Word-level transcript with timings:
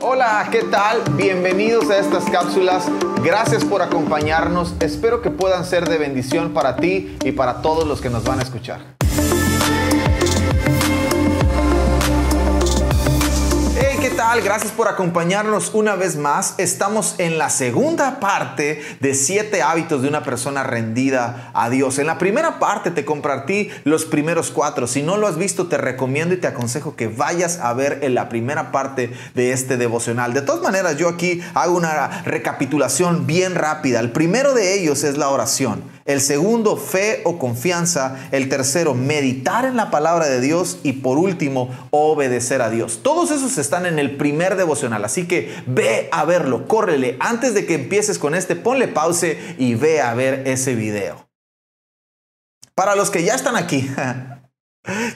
Hola, 0.00 0.48
¿qué 0.52 0.62
tal? 0.62 1.02
Bienvenidos 1.16 1.90
a 1.90 1.98
estas 1.98 2.30
cápsulas. 2.30 2.86
Gracias 3.24 3.64
por 3.64 3.82
acompañarnos. 3.82 4.76
Espero 4.78 5.22
que 5.22 5.30
puedan 5.30 5.64
ser 5.64 5.88
de 5.88 5.98
bendición 5.98 6.54
para 6.54 6.76
ti 6.76 7.16
y 7.24 7.32
para 7.32 7.62
todos 7.62 7.84
los 7.84 8.00
que 8.00 8.08
nos 8.08 8.22
van 8.22 8.38
a 8.38 8.42
escuchar. 8.42 8.97
Gracias 14.36 14.72
por 14.72 14.88
acompañarnos 14.88 15.70
una 15.74 15.96
vez 15.96 16.16
más. 16.16 16.54
Estamos 16.58 17.16
en 17.18 17.38
la 17.38 17.50
segunda 17.50 18.20
parte 18.20 18.80
de 19.00 19.14
siete 19.14 19.62
hábitos 19.62 20.02
de 20.02 20.08
una 20.08 20.22
persona 20.22 20.62
rendida 20.62 21.50
a 21.54 21.70
Dios. 21.70 21.98
En 21.98 22.06
la 22.06 22.18
primera 22.18 22.58
parte 22.58 22.90
te 22.90 23.04
compartí 23.04 23.70
los 23.84 24.04
primeros 24.04 24.50
cuatro. 24.50 24.86
Si 24.86 25.02
no 25.02 25.16
lo 25.16 25.26
has 25.26 25.38
visto, 25.38 25.66
te 25.66 25.78
recomiendo 25.78 26.34
y 26.34 26.38
te 26.38 26.46
aconsejo 26.46 26.94
que 26.94 27.08
vayas 27.08 27.58
a 27.58 27.72
ver 27.72 28.00
en 28.02 28.14
la 28.14 28.28
primera 28.28 28.70
parte 28.70 29.12
de 29.34 29.52
este 29.52 29.76
devocional. 29.76 30.34
De 30.34 30.42
todas 30.42 30.62
maneras, 30.62 30.98
yo 30.98 31.08
aquí 31.08 31.40
hago 31.54 31.76
una 31.76 32.22
recapitulación 32.22 33.26
bien 33.26 33.54
rápida. 33.54 33.98
El 33.98 34.12
primero 34.12 34.54
de 34.54 34.74
ellos 34.74 35.04
es 35.04 35.16
la 35.16 35.30
oración. 35.30 35.97
El 36.08 36.22
segundo, 36.22 36.78
fe 36.78 37.20
o 37.24 37.38
confianza. 37.38 38.28
El 38.32 38.48
tercero, 38.48 38.94
meditar 38.94 39.66
en 39.66 39.76
la 39.76 39.90
palabra 39.90 40.26
de 40.26 40.40
Dios. 40.40 40.78
Y 40.82 40.94
por 40.94 41.18
último, 41.18 41.68
obedecer 41.90 42.62
a 42.62 42.70
Dios. 42.70 43.00
Todos 43.02 43.30
esos 43.30 43.58
están 43.58 43.84
en 43.84 43.98
el 43.98 44.16
primer 44.16 44.56
devocional. 44.56 45.04
Así 45.04 45.28
que 45.28 45.54
ve 45.66 46.08
a 46.10 46.24
verlo, 46.24 46.66
córrele. 46.66 47.18
Antes 47.20 47.52
de 47.52 47.66
que 47.66 47.74
empieces 47.74 48.18
con 48.18 48.34
este, 48.34 48.56
ponle 48.56 48.88
pause 48.88 49.36
y 49.58 49.74
ve 49.74 50.00
a 50.00 50.14
ver 50.14 50.48
ese 50.48 50.74
video. 50.74 51.28
Para 52.74 52.96
los 52.96 53.10
que 53.10 53.22
ya 53.22 53.34
están 53.34 53.56
aquí, 53.56 53.90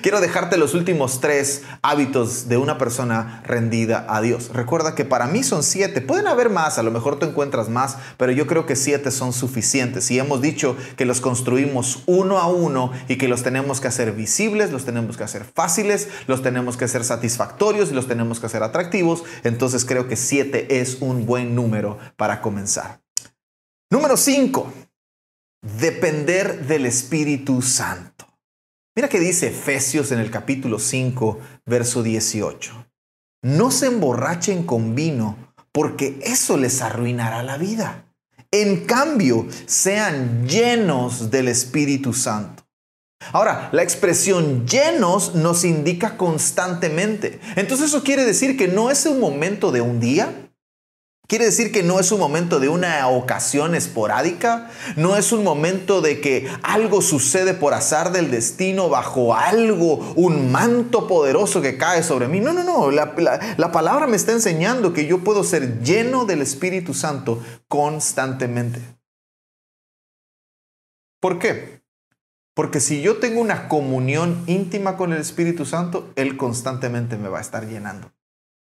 Quiero 0.03 0.21
dejarte 0.21 0.59
los 0.59 0.75
últimos 0.75 1.21
tres 1.21 1.63
hábitos 1.81 2.49
de 2.49 2.57
una 2.57 2.79
persona 2.79 3.43
rendida 3.47 4.07
a 4.09 4.21
Dios. 4.21 4.51
Recuerda 4.53 4.95
que 4.95 5.05
para 5.05 5.27
mí 5.27 5.43
son 5.43 5.63
siete. 5.63 6.01
Pueden 6.01 6.27
haber 6.27 6.51
más, 6.51 6.79
a 6.79 6.83
lo 6.83 6.91
mejor 6.91 7.19
tú 7.19 7.27
encuentras 7.27 7.69
más, 7.69 7.97
pero 8.17 8.33
yo 8.33 8.47
creo 8.47 8.67
que 8.67 8.77
siete 8.77 9.11
son 9.11 9.33
suficientes. 9.33 10.11
Y 10.11 10.19
hemos 10.19 10.43
dicho 10.43 10.77
que 10.97 11.05
los 11.05 11.21
construimos 11.21 12.03
uno 12.07 12.39
a 12.39 12.49
uno 12.49 12.93
y 13.09 13.17
que 13.17 13.29
los 13.29 13.43
tenemos 13.43 13.81
que 13.81 13.89
hacer 13.89 14.13
visibles, 14.13 14.73
los 14.73 14.85
tenemos 14.85 15.17
que 15.17 15.25
hacer 15.25 15.45
fáciles, 15.45 16.09
los 16.27 16.43
tenemos 16.43 16.77
que 16.77 16.85
hacer 16.85 17.05
satisfactorios 17.05 17.91
y 17.91 17.95
los 17.95 18.09
tenemos 18.09 18.41
que 18.41 18.47
hacer 18.47 18.63
atractivos. 18.63 19.25
Entonces 19.45 19.85
creo 19.85 20.09
que 20.09 20.17
siete 20.17 20.81
es 20.81 20.99
un 21.01 21.27
buen 21.27 21.55
número 21.55 21.99
para 22.17 22.41
comenzar. 22.41 23.01
Número 23.91 24.17
cinco, 24.17 24.73
depender 25.61 26.67
del 26.67 26.87
Espíritu 26.87 27.63
Santo. 27.63 28.12
Mira 28.95 29.09
que 29.09 29.21
dice 29.21 29.47
Efesios 29.47 30.13
en 30.13 30.19
el 30.19 30.31
capítulo 30.31 30.79
5, 30.79 31.41
verso 31.65 32.03
18. 32.03 32.87
No 33.43 33.71
se 33.71 33.87
emborrachen 33.87 34.65
con 34.65 34.95
vino, 34.95 35.55
porque 35.73 36.21
eso 36.23 36.59
les 36.59 36.83
arruinará 36.83 37.43
la 37.43 37.57
vida. 37.57 38.05
En 38.51 38.85
cambio, 38.85 39.47
sean 39.65 40.47
llenos 40.47 41.31
del 41.31 41.49
Espíritu 41.49 42.13
Santo. 42.13 42.65
Ahora, 43.33 43.71
la 43.73 43.83
expresión 43.83 44.67
llenos 44.67 45.35
nos 45.37 45.65
indica 45.65 46.19
constantemente. 46.19 47.41
Entonces 47.57 47.87
eso 47.87 48.03
quiere 48.03 48.27
decir 48.27 48.59
que 48.59 48.69
no 48.69 48.91
es 48.91 49.07
un 49.07 49.21
momento 49.21 49.73
de 49.73 49.81
un 49.81 50.01
día, 50.01 50.52
Quiere 51.33 51.47
decir 51.47 51.73
que 51.73 51.83
no 51.83 51.99
es 51.99 52.13
un 52.13 52.21
momento 52.21 52.61
de 52.61 52.69
una 52.69 53.09
ocasión 53.09 53.75
esporádica, 53.75 54.69
no 54.97 55.17
es 55.17 55.33
un 55.33 55.43
momento 55.43 56.03
de 56.03 56.21
que 56.21 56.47
algo 56.63 57.01
sucede 57.01 57.55
por 57.55 57.73
azar 57.73 58.13
del 58.13 58.31
destino 58.31 58.91
bajo 58.91 59.35
algo, 59.35 60.13
un 60.15 60.53
manto 60.53 61.09
poderoso 61.09 61.63
que 61.63 61.79
cae 61.79 62.03
sobre 62.03 62.29
mí. 62.29 62.41
No, 62.41 62.53
no, 62.53 62.65
no, 62.65 62.91
la, 62.91 63.15
la 63.57 63.73
palabra 63.73 64.07
me 64.07 64.17
está 64.17 64.33
enseñando 64.33 64.93
que 64.93 65.07
yo 65.07 65.25
puedo 65.25 65.43
ser 65.43 65.81
lleno 65.83 66.27
del 66.27 66.43
Espíritu 66.43 66.93
Santo 66.93 67.43
constantemente. 67.67 68.83
¿Por 71.19 71.39
qué? 71.39 71.81
Porque 72.53 72.79
si 72.79 73.01
yo 73.01 73.17
tengo 73.17 73.41
una 73.41 73.69
comunión 73.69 74.45
íntima 74.47 74.99
con 74.99 75.15
el 75.15 75.23
Espíritu 75.23 75.65
Santo, 75.65 76.13
Él 76.15 76.37
constantemente 76.37 77.17
me 77.17 77.31
va 77.31 77.39
a 77.39 77.41
estar 77.41 77.67
llenando. 77.67 78.13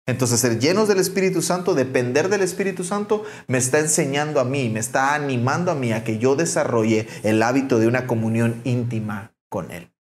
Entonces, 0.08 0.40
ser 0.40 0.60
llenos 0.60 0.88
del 0.88 1.00
Espíritu 1.00 1.42
Santo, 1.42 1.74
depender 1.74 2.30
del 2.30 2.42
Espíritu 2.42 2.84
Santo, 2.84 3.24
me 3.48 3.58
está 3.58 3.80
enseñando 3.80 4.40
a 4.40 4.46
mí, 4.46 4.70
me 4.70 4.80
está 4.80 5.16
animando 5.16 5.72
a 5.72 5.76
mí 5.76 5.94
a 5.94 6.04
que 6.04 6.20
yo 6.20 6.36
desarrolle 6.36 7.08
el 7.24 7.42
hábito 7.42 7.80
de 7.80 7.88
una 7.88 8.06
comunión 8.06 8.62
íntima 8.66 9.34
con 9.50 9.72
Él. 9.72 9.92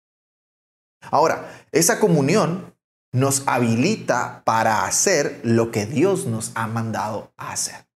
Ahora, 1.09 1.65
esa 1.71 1.99
comunión 1.99 2.75
nos 3.11 3.43
habilita 3.47 4.43
para 4.45 4.85
hacer 4.85 5.39
lo 5.43 5.71
que 5.71 5.85
Dios 5.85 6.25
nos 6.25 6.51
ha 6.55 6.67
mandado 6.67 7.33
a 7.37 7.51
hacer. 7.51 7.87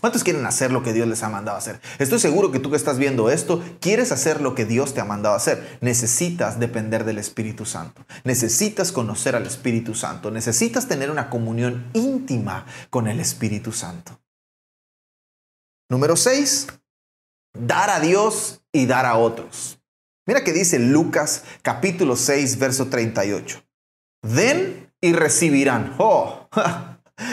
¿Cuántos 0.00 0.24
quieren 0.24 0.46
hacer 0.46 0.72
lo 0.72 0.82
que 0.82 0.92
Dios 0.92 1.06
les 1.06 1.22
ha 1.22 1.28
mandado 1.28 1.58
hacer? 1.58 1.80
Estoy 1.98 2.18
seguro 2.18 2.50
que 2.50 2.58
tú 2.58 2.70
que 2.70 2.76
estás 2.76 2.98
viendo 2.98 3.30
esto, 3.30 3.62
quieres 3.80 4.12
hacer 4.12 4.40
lo 4.40 4.54
que 4.54 4.64
Dios 4.64 4.94
te 4.94 5.00
ha 5.00 5.04
mandado 5.04 5.34
hacer. 5.34 5.78
Necesitas 5.80 6.58
depender 6.58 7.04
del 7.04 7.18
Espíritu 7.18 7.66
Santo. 7.66 8.04
Necesitas 8.24 8.92
conocer 8.92 9.36
al 9.36 9.46
Espíritu 9.46 9.94
Santo. 9.94 10.30
Necesitas 10.30 10.88
tener 10.88 11.10
una 11.10 11.28
comunión 11.28 11.90
íntima 11.92 12.64
con 12.88 13.08
el 13.08 13.20
Espíritu 13.20 13.72
Santo. 13.72 14.18
Número 15.90 16.16
6. 16.16 16.68
Dar 17.52 17.90
a 17.90 18.00
Dios 18.00 18.62
y 18.72 18.86
dar 18.86 19.06
a 19.06 19.16
otros. 19.16 19.80
Mira 20.26 20.44
que 20.44 20.52
dice 20.52 20.78
Lucas 20.78 21.44
capítulo 21.62 22.16
6, 22.16 22.58
verso 22.58 22.86
38. 22.86 23.62
Den 24.22 24.92
y 25.00 25.12
recibirán. 25.12 25.94
Oh, 25.98 26.48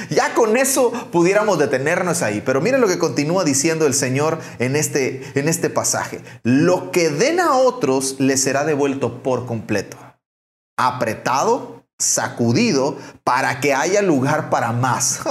ya 0.09 0.33
con 0.33 0.57
eso 0.57 0.91
pudiéramos 1.11 1.59
detenernos 1.59 2.21
ahí, 2.21 2.41
pero 2.45 2.61
miren 2.61 2.81
lo 2.81 2.87
que 2.87 2.97
continúa 2.97 3.43
diciendo 3.43 3.85
el 3.85 3.93
Señor 3.93 4.39
en 4.59 4.75
este, 4.75 5.23
en 5.39 5.47
este 5.47 5.69
pasaje. 5.69 6.21
Lo 6.43 6.91
que 6.91 7.09
den 7.09 7.39
a 7.39 7.53
otros 7.55 8.19
les 8.19 8.41
será 8.41 8.65
devuelto 8.65 9.23
por 9.23 9.45
completo, 9.45 9.97
apretado, 10.77 11.85
sacudido, 11.99 12.97
para 13.23 13.59
que 13.59 13.73
haya 13.73 14.01
lugar 14.01 14.49
para 14.49 14.71
más, 14.71 15.21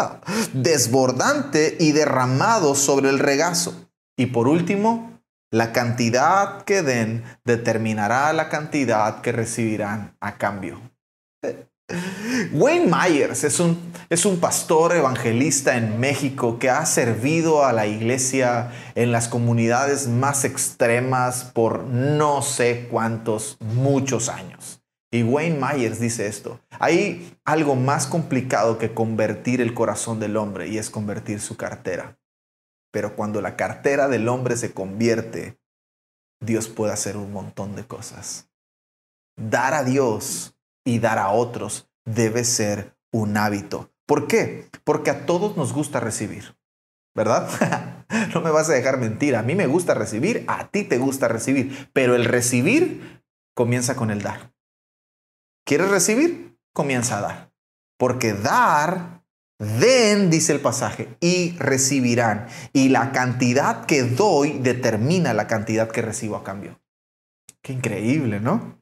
desbordante 0.52 1.76
y 1.78 1.92
derramado 1.92 2.74
sobre 2.74 3.08
el 3.08 3.18
regazo. 3.18 3.88
Y 4.18 4.26
por 4.26 4.48
último, 4.48 5.20
la 5.52 5.72
cantidad 5.72 6.62
que 6.62 6.82
den 6.82 7.24
determinará 7.44 8.32
la 8.32 8.48
cantidad 8.48 9.20
que 9.20 9.32
recibirán 9.32 10.16
a 10.20 10.38
cambio. 10.38 10.80
Wayne 12.52 12.90
Myers 12.90 13.44
es 13.44 13.60
un, 13.60 13.92
es 14.08 14.24
un 14.24 14.40
pastor 14.40 14.94
evangelista 14.94 15.76
en 15.76 16.00
México 16.00 16.58
que 16.58 16.68
ha 16.68 16.84
servido 16.84 17.64
a 17.64 17.72
la 17.72 17.86
iglesia 17.86 18.72
en 18.94 19.12
las 19.12 19.28
comunidades 19.28 20.08
más 20.08 20.44
extremas 20.44 21.44
por 21.44 21.84
no 21.84 22.42
sé 22.42 22.88
cuántos, 22.90 23.56
muchos 23.60 24.28
años. 24.28 24.82
Y 25.12 25.22
Wayne 25.22 25.60
Myers 25.60 26.00
dice 26.00 26.26
esto, 26.26 26.60
hay 26.80 27.38
algo 27.44 27.76
más 27.76 28.06
complicado 28.06 28.78
que 28.78 28.92
convertir 28.92 29.60
el 29.60 29.72
corazón 29.72 30.18
del 30.18 30.36
hombre 30.36 30.68
y 30.68 30.78
es 30.78 30.90
convertir 30.90 31.40
su 31.40 31.56
cartera. 31.56 32.18
Pero 32.90 33.14
cuando 33.14 33.40
la 33.40 33.56
cartera 33.56 34.08
del 34.08 34.28
hombre 34.28 34.56
se 34.56 34.72
convierte, 34.72 35.60
Dios 36.40 36.68
puede 36.68 36.92
hacer 36.92 37.16
un 37.16 37.32
montón 37.32 37.76
de 37.76 37.86
cosas. 37.86 38.48
Dar 39.36 39.74
a 39.74 39.84
Dios 39.84 40.55
y 40.86 41.00
dar 41.00 41.18
a 41.18 41.30
otros 41.30 41.90
debe 42.06 42.44
ser 42.44 42.96
un 43.12 43.36
hábito. 43.36 43.92
¿Por 44.06 44.28
qué? 44.28 44.70
Porque 44.84 45.10
a 45.10 45.26
todos 45.26 45.56
nos 45.56 45.72
gusta 45.74 46.00
recibir, 46.00 46.56
¿verdad? 47.14 48.06
no 48.34 48.40
me 48.40 48.50
vas 48.50 48.70
a 48.70 48.74
dejar 48.74 48.98
mentir, 48.98 49.36
a 49.36 49.42
mí 49.42 49.54
me 49.54 49.66
gusta 49.66 49.92
recibir, 49.94 50.44
a 50.46 50.68
ti 50.68 50.84
te 50.84 50.96
gusta 50.96 51.28
recibir, 51.28 51.90
pero 51.92 52.14
el 52.14 52.24
recibir 52.24 53.22
comienza 53.54 53.96
con 53.96 54.10
el 54.10 54.22
dar. 54.22 54.54
¿Quieres 55.66 55.90
recibir? 55.90 56.56
Comienza 56.72 57.18
a 57.18 57.22
dar. 57.22 57.52
Porque 57.98 58.32
dar, 58.32 59.24
den, 59.58 60.30
dice 60.30 60.52
el 60.52 60.60
pasaje, 60.60 61.16
y 61.20 61.56
recibirán. 61.58 62.46
Y 62.72 62.90
la 62.90 63.10
cantidad 63.10 63.86
que 63.86 64.04
doy 64.04 64.58
determina 64.60 65.34
la 65.34 65.48
cantidad 65.48 65.90
que 65.90 66.02
recibo 66.02 66.36
a 66.36 66.44
cambio. 66.44 66.80
Qué 67.62 67.72
increíble, 67.72 68.38
¿no? 68.38 68.80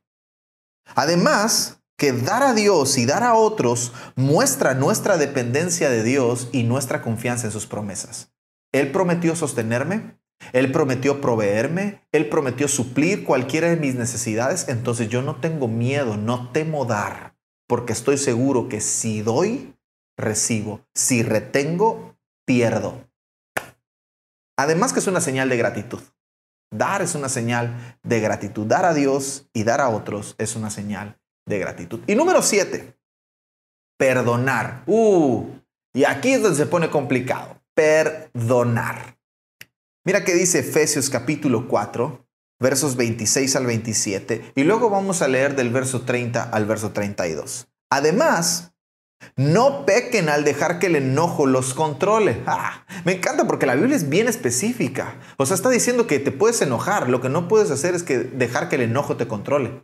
Además, 0.95 1.84
que 1.97 2.13
dar 2.13 2.43
a 2.43 2.55
Dios 2.55 2.99
y 2.99 3.07
dar 3.07 3.23
a 3.23 3.35
otros 3.35 3.93
muestra 4.17 4.75
nuestra 4.75 5.17
dependencia 5.17 5.91
de 5.91 6.03
Dios 6.03 6.49
y 6.53 6.65
nuestra 6.65 7.03
confianza 7.03 7.47
en 7.47 7.53
sus 7.53 7.67
promesas. 7.67 8.33
Él 8.73 8.91
prometió 8.91 9.37
sostenerme, 9.37 10.19
Él 10.53 10.73
prometió 10.73 11.21
proveerme, 11.21 12.07
Él 12.13 12.29
prometió 12.29 12.67
suplir 12.67 13.25
cualquiera 13.25 13.69
de 13.69 13.77
mis 13.77 13.95
necesidades, 13.95 14.69
entonces 14.69 15.09
yo 15.09 15.23
no 15.23 15.37
tengo 15.41 15.69
miedo, 15.69 16.17
no 16.17 16.51
temo 16.51 16.85
dar, 16.85 17.37
porque 17.69 17.93
estoy 17.93 18.19
seguro 18.19 18.69
que 18.69 18.81
si 18.81 19.23
doy, 19.23 19.77
recibo, 20.19 20.81
si 20.95 21.23
retengo, 21.23 22.17
pierdo. 22.45 23.09
Además 24.57 24.93
que 24.93 24.99
es 24.99 25.07
una 25.07 25.21
señal 25.21 25.49
de 25.49 25.57
gratitud. 25.57 26.01
Dar 26.73 27.03
es 27.03 27.15
una 27.15 27.29
señal 27.29 27.99
de 28.03 28.21
gratitud. 28.21 28.67
Dar 28.67 28.85
a 28.85 28.95
Dios 28.95 29.49
y 29.53 29.63
dar 29.63 29.81
a 29.81 29.89
otros 29.89 30.35
es 30.39 30.57
una 30.57 30.71
señal 30.71 31.21
de 31.47 31.59
gratitud. 31.59 32.01
Y 32.07 32.15
número 32.15 32.43
siete, 32.43 32.97
perdonar. 33.99 34.83
Uh, 34.87 35.47
Y 35.95 36.05
aquí 36.05 36.33
es 36.33 36.43
donde 36.43 36.59
se 36.59 36.67
pone 36.67 36.91
complicado. 36.91 37.63
Perdonar. 37.75 39.19
Mira 40.05 40.25
que 40.25 40.35
dice 40.35 40.59
Efesios 40.59 41.09
capítulo 41.09 41.69
4, 41.69 42.27
versos 42.61 42.97
26 42.97 43.57
al 43.57 43.67
27, 43.67 44.53
y 44.55 44.65
luego 44.65 44.91
vamos 44.91 45.23
a 45.23 45.29
leer 45.29 45.57
del 45.57 45.71
verso 45.71 46.03
30 46.03 46.43
al 46.43 46.67
verso 46.67 46.91
32. 46.91 47.69
Además, 47.91 48.75
no 49.37 49.87
pequen 49.87 50.29
al 50.29 50.45
dejar 50.45 50.79
que 50.79 50.87
el 50.87 50.97
enojo 50.97 51.47
los 51.47 51.73
controle. 51.75 52.43
Ah, 52.47 52.85
me 53.05 53.13
encanta 53.13 53.47
porque 53.47 53.67
la 53.67 53.77
Biblia 53.77 53.97
es 53.97 54.09
bien 54.09 54.29
específica. 54.29 55.17
O 55.39 55.47
sea, 55.47 55.55
está 55.55 55.71
diciendo 55.71 56.07
que 56.07 56.19
te 56.19 56.33
puedes 56.33 56.61
enojar. 56.61 57.09
Lo 57.09 57.21
que 57.21 57.29
no 57.29 57.49
puedes 57.49 57.71
hacer 57.71 57.95
es 57.95 58.03
que 58.03 58.19
dejar 58.19 58.69
que 58.69 58.77
el 58.77 58.83
enojo 58.83 59.17
te 59.17 59.27
controle. 59.27 59.83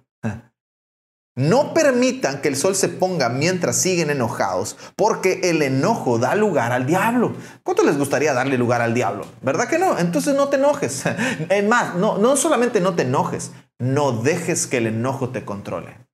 No 1.37 1.73
permitan 1.73 2.41
que 2.41 2.49
el 2.49 2.57
sol 2.57 2.75
se 2.75 2.89
ponga 2.89 3.29
mientras 3.29 3.77
siguen 3.77 4.11
enojados, 4.11 4.77
porque 4.97 5.41
el 5.45 5.63
enojo 5.63 6.19
da 6.19 6.35
lugar 6.35 6.73
al 6.73 6.87
diablo. 6.87 7.35
¿Cuánto 7.63 7.85
les 7.85 7.97
gustaría 7.97 8.35
darle 8.35 8.59
lugar 8.59 8.83
al 8.83 8.95
diablo? 8.95 9.25
¿Verdad 9.41 9.69
que 9.69 9.79
no? 9.79 9.99
Entonces 9.99 10.35
no 10.35 10.49
te 10.49 10.57
enojes. 10.57 11.05
Es 11.49 11.65
más, 11.67 11.95
no, 11.95 12.19
no 12.19 12.37
solamente 12.37 12.81
no 12.81 12.95
te 12.95 13.03
enojes, 13.03 13.53
no 13.79 14.13
dejes 14.13 14.67
que 14.67 14.79
el 14.79 14.89
enojo 14.89 15.31
te 15.31 15.45
controle. 15.45 16.07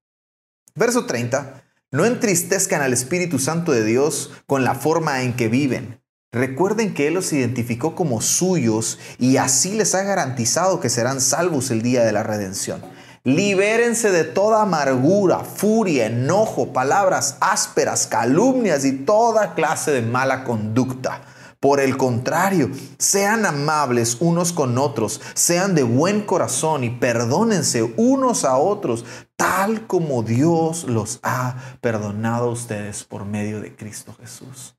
Verso 0.75 1.07
30. 1.07 1.63
No 1.91 2.05
entristezcan 2.05 2.83
al 2.83 2.93
Espíritu 2.93 3.39
Santo 3.39 3.73
de 3.73 3.85
Dios 3.85 4.33
con 4.47 4.65
la 4.65 4.75
forma 4.75 5.23
en 5.23 5.35
que 5.35 5.49
viven. 5.49 6.03
Recuerden 6.33 6.93
que 6.93 7.07
Él 7.07 7.15
los 7.15 7.33
identificó 7.33 7.95
como 7.95 8.21
suyos 8.21 8.99
y 9.19 9.39
así 9.39 9.73
les 9.73 9.95
ha 9.95 10.03
garantizado 10.03 10.81
que 10.81 10.91
serán 10.91 11.23
salvos 11.23 11.71
el 11.71 11.81
día 11.81 12.05
de 12.05 12.13
la 12.13 12.23
redención. 12.23 12.83
Libérense 13.27 14.13
de 14.13 14.23
toda 14.23 14.63
amargura, 14.63 15.41
furia, 15.41 16.07
enojo, 16.07 16.73
palabras 16.73 17.39
ásperas, 17.41 18.07
calumnias 18.07 18.85
y 18.85 18.93
toda 18.99 19.55
clase 19.55 19.91
de 19.91 20.01
mala 20.01 20.45
conducta. 20.45 21.23
Por 21.59 21.81
el 21.81 21.97
contrario, 21.97 22.71
sean 22.99 23.45
amables 23.45 24.19
unos 24.21 24.53
con 24.53 24.79
otros, 24.79 25.21
sean 25.35 25.75
de 25.75 25.83
buen 25.83 26.21
corazón 26.21 26.85
y 26.85 26.91
perdónense 26.91 27.83
unos 27.97 28.45
a 28.45 28.59
otros, 28.59 29.05
tal 29.35 29.89
como 29.89 30.23
Dios 30.23 30.85
los 30.85 31.19
ha 31.25 31.57
perdonado 31.81 32.51
a 32.51 32.53
ustedes 32.53 33.03
por 33.03 33.25
medio 33.25 33.61
de 33.61 33.75
Cristo 33.75 34.15
Jesús. 34.21 34.77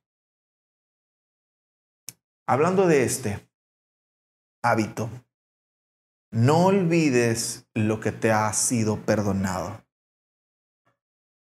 Hablando 2.46 2.86
de 2.86 3.04
este 3.04 3.46
hábito, 4.62 5.10
no 6.30 6.66
olvides 6.66 7.66
lo 7.74 8.00
que 8.00 8.12
te 8.12 8.32
ha 8.32 8.52
sido 8.52 9.04
perdonado. 9.04 9.84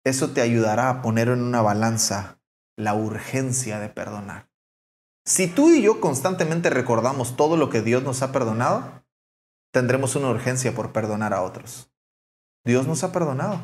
Eso 0.03 0.31
te 0.31 0.41
ayudará 0.41 0.89
a 0.89 1.01
poner 1.01 1.29
en 1.29 1.41
una 1.41 1.61
balanza 1.61 2.39
la 2.75 2.93
urgencia 2.93 3.79
de 3.79 3.89
perdonar. 3.89 4.49
Si 5.25 5.47
tú 5.47 5.69
y 5.69 5.81
yo 5.81 6.01
constantemente 6.01 6.69
recordamos 6.69 7.37
todo 7.37 7.55
lo 7.55 7.69
que 7.69 7.81
Dios 7.81 8.03
nos 8.03 8.21
ha 8.21 8.31
perdonado, 8.31 9.05
tendremos 9.71 10.15
una 10.15 10.29
urgencia 10.29 10.75
por 10.75 10.91
perdonar 10.91 11.33
a 11.33 11.41
otros. 11.41 11.91
Dios 12.65 12.87
nos 12.87 13.03
ha 13.03 13.11
perdonado. 13.11 13.59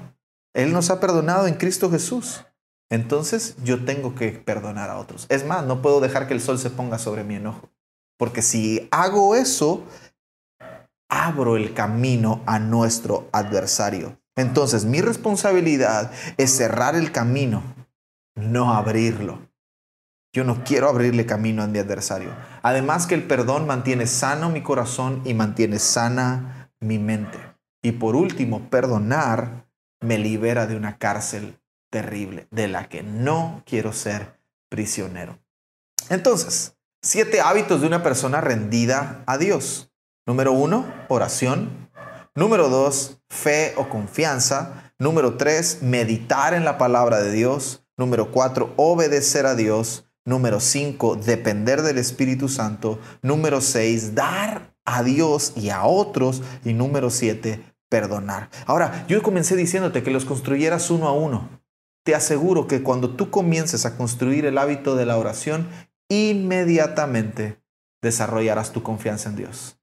Él 0.53 0.71
nos 0.71 0.89
ha 0.89 1.00
perdonado 1.00 1.47
en 1.47 1.56
Cristo 1.56 1.91
Jesús. 1.91 2.45
Entonces 2.89 3.56
yo 3.63 3.83
tengo 3.85 4.15
que 4.15 4.31
perdonar 4.31 4.89
a 4.89 4.97
otros. 4.97 5.25
Es 5.29 5.45
más, 5.45 5.65
no 5.65 5.81
puedo 5.81 6.00
dejar 6.00 6.27
que 6.27 6.33
el 6.33 6.41
sol 6.41 6.57
se 6.57 6.69
ponga 6.69 6.97
sobre 6.97 7.23
mi 7.23 7.35
enojo. 7.35 7.69
Porque 8.17 8.41
si 8.41 8.88
hago 8.91 9.35
eso, 9.35 9.83
abro 11.09 11.57
el 11.57 11.73
camino 11.73 12.41
a 12.45 12.59
nuestro 12.59 13.27
adversario. 13.31 14.19
Entonces 14.35 14.85
mi 14.85 15.01
responsabilidad 15.01 16.11
es 16.38 16.56
cerrar 16.56 16.95
el 16.95 17.11
camino, 17.11 17.61
no 18.35 18.73
abrirlo. 18.73 19.50
Yo 20.31 20.44
no 20.44 20.63
quiero 20.63 20.88
abrirle 20.88 21.25
camino 21.25 21.63
a 21.63 21.67
mi 21.67 21.79
adversario. 21.79 22.29
Además 22.61 23.07
que 23.07 23.15
el 23.15 23.23
perdón 23.23 23.65
mantiene 23.65 24.06
sano 24.06 24.50
mi 24.50 24.61
corazón 24.61 25.21
y 25.25 25.33
mantiene 25.33 25.79
sana 25.79 26.71
mi 26.79 27.00
mente. 27.00 27.39
Y 27.81 27.94
por 27.94 28.15
último, 28.15 28.69
perdonar 28.69 29.67
me 30.01 30.19
libera 30.19 30.67
de 30.67 30.75
una 30.75 30.97
cárcel 30.97 31.59
terrible 31.89 32.47
de 32.51 32.67
la 32.67 32.88
que 32.88 33.01
no 33.01 33.63
quiero 33.65 33.91
ser 33.91 34.39
prisionero. 34.69 35.39
Entonces, 36.09 36.77
siete 37.01 37.41
hábitos 37.41 37.81
de 37.81 37.88
una 37.88 38.03
persona 38.03 38.39
rendida 38.39 39.23
a 39.25 39.38
Dios. 39.38 39.88
Número 40.29 40.51
uno, 40.51 40.85
oración. 41.07 41.89
Número 42.35 42.69
dos, 42.69 43.19
fe 43.31 43.73
o 43.77 43.89
confianza. 43.89 44.93
Número 44.99 45.37
tres, 45.37 45.79
meditar 45.81 46.53
en 46.53 46.65
la 46.65 46.77
palabra 46.77 47.19
de 47.19 47.31
Dios. 47.31 47.83
Número 47.97 48.31
cuatro, 48.31 48.75
obedecer 48.77 49.47
a 49.47 49.55
Dios. 49.55 50.05
Número 50.25 50.59
cinco, 50.59 51.15
depender 51.15 51.81
del 51.81 51.97
Espíritu 51.97 52.47
Santo. 52.47 52.99
Número 53.23 53.59
seis, 53.59 54.13
dar 54.13 54.75
a 54.85 55.01
Dios 55.01 55.53
y 55.55 55.71
a 55.71 55.85
otros. 55.85 56.43
Y 56.63 56.73
número 56.73 57.09
siete, 57.09 57.63
perdonar. 57.89 58.51
Ahora, 58.67 59.05
yo 59.07 59.23
comencé 59.23 59.55
diciéndote 59.55 60.03
que 60.03 60.11
los 60.11 60.25
construyeras 60.25 60.91
uno 60.91 61.07
a 61.07 61.11
uno. 61.11 61.49
Te 62.05 62.13
aseguro 62.13 62.67
que 62.67 62.83
cuando 62.83 63.15
tú 63.15 63.31
comiences 63.31 63.87
a 63.87 63.97
construir 63.97 64.45
el 64.45 64.59
hábito 64.59 64.95
de 64.95 65.07
la 65.07 65.17
oración, 65.17 65.67
inmediatamente 66.07 67.63
desarrollarás 68.03 68.71
tu 68.71 68.83
confianza 68.83 69.29
en 69.29 69.35
Dios. 69.35 69.78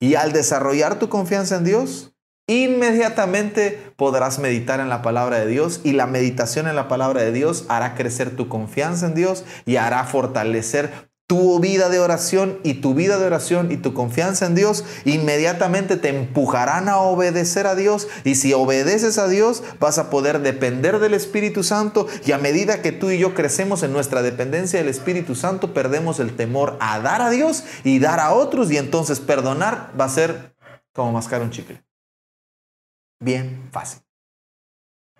Y 0.00 0.14
al 0.14 0.32
desarrollar 0.32 0.98
tu 0.98 1.10
confianza 1.10 1.56
en 1.56 1.64
Dios, 1.64 2.14
inmediatamente 2.46 3.92
podrás 3.96 4.38
meditar 4.38 4.80
en 4.80 4.88
la 4.88 5.02
palabra 5.02 5.38
de 5.38 5.46
Dios 5.46 5.82
y 5.84 5.92
la 5.92 6.06
meditación 6.06 6.66
en 6.66 6.74
la 6.74 6.88
palabra 6.88 7.20
de 7.20 7.32
Dios 7.32 7.66
hará 7.68 7.94
crecer 7.94 8.34
tu 8.34 8.48
confianza 8.48 9.06
en 9.06 9.14
Dios 9.14 9.44
y 9.66 9.76
hará 9.76 10.04
fortalecer 10.04 11.09
tu 11.30 11.60
vida 11.60 11.88
de 11.90 12.00
oración 12.00 12.58
y 12.64 12.74
tu 12.74 12.92
vida 12.92 13.16
de 13.16 13.24
oración 13.24 13.70
y 13.70 13.76
tu 13.76 13.94
confianza 13.94 14.46
en 14.46 14.56
Dios 14.56 14.84
inmediatamente 15.04 15.96
te 15.96 16.08
empujarán 16.08 16.88
a 16.88 16.96
obedecer 16.96 17.68
a 17.68 17.76
Dios. 17.76 18.08
Y 18.24 18.34
si 18.34 18.52
obedeces 18.52 19.16
a 19.16 19.28
Dios 19.28 19.62
vas 19.78 19.98
a 19.98 20.10
poder 20.10 20.40
depender 20.40 20.98
del 20.98 21.14
Espíritu 21.14 21.62
Santo. 21.62 22.08
Y 22.26 22.32
a 22.32 22.38
medida 22.38 22.82
que 22.82 22.90
tú 22.90 23.10
y 23.10 23.18
yo 23.18 23.32
crecemos 23.32 23.84
en 23.84 23.92
nuestra 23.92 24.22
dependencia 24.22 24.80
del 24.80 24.88
Espíritu 24.88 25.36
Santo 25.36 25.72
perdemos 25.72 26.18
el 26.18 26.34
temor 26.34 26.76
a 26.80 26.98
dar 26.98 27.22
a 27.22 27.30
Dios 27.30 27.62
y 27.84 28.00
dar 28.00 28.18
a 28.18 28.32
otros. 28.32 28.72
Y 28.72 28.76
entonces 28.76 29.20
perdonar 29.20 29.92
va 29.98 30.06
a 30.06 30.08
ser 30.08 30.56
como 30.92 31.12
mascar 31.12 31.42
un 31.42 31.50
chicle. 31.50 31.84
Bien 33.20 33.68
fácil. 33.70 34.02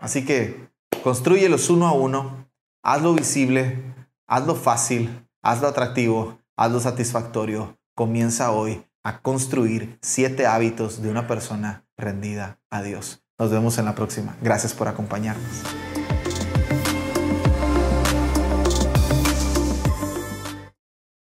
Así 0.01 0.25
que 0.25 0.71
construyelos 1.05 1.71
uno 1.71 1.87
a 1.87 1.93
uno, 1.93 2.51
hazlo 2.83 3.15
visible, 3.15 3.81
hazlo 4.27 4.57
fácil 4.57 5.30
Hazlo 5.43 5.69
atractivo, 5.69 6.39
hazlo 6.55 6.81
satisfactorio. 6.81 7.79
Comienza 7.95 8.53
hoy 8.53 8.85
a 9.03 9.23
construir 9.23 9.99
siete 10.03 10.47
hábitos 10.47 11.01
de 11.01 11.11
una 11.11 11.27
persona 11.27 11.87
rendida 11.97 12.59
a 12.69 12.83
Dios. 12.83 13.25
Nos 13.39 13.51
vemos 13.51 13.79
en 13.79 13.87
la 13.87 13.95
próxima. 13.95 14.37
Gracias 14.43 14.75
por 14.75 14.89
acompañarnos. 14.89 15.63